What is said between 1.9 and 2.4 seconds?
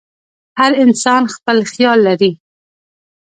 لري.